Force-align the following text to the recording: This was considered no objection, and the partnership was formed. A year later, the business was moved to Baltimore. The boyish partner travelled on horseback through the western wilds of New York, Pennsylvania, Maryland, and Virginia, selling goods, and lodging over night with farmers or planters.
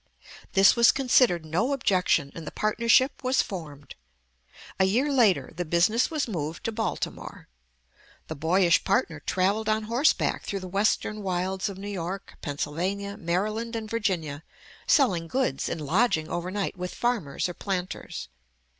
This 0.53 0.75
was 0.75 0.91
considered 0.91 1.45
no 1.45 1.73
objection, 1.73 2.31
and 2.33 2.47
the 2.47 2.51
partnership 2.51 3.23
was 3.23 3.43
formed. 3.43 3.93
A 4.79 4.85
year 4.85 5.11
later, 5.11 5.53
the 5.55 5.63
business 5.63 6.09
was 6.09 6.27
moved 6.27 6.63
to 6.63 6.71
Baltimore. 6.71 7.49
The 8.25 8.33
boyish 8.33 8.83
partner 8.83 9.19
travelled 9.19 9.69
on 9.69 9.83
horseback 9.83 10.41
through 10.41 10.61
the 10.61 10.67
western 10.67 11.21
wilds 11.21 11.69
of 11.69 11.77
New 11.77 11.87
York, 11.87 12.33
Pennsylvania, 12.41 13.15
Maryland, 13.15 13.75
and 13.75 13.87
Virginia, 13.87 14.41
selling 14.87 15.27
goods, 15.27 15.69
and 15.69 15.79
lodging 15.79 16.27
over 16.29 16.49
night 16.49 16.75
with 16.75 16.95
farmers 16.95 17.47
or 17.47 17.53
planters. 17.53 18.27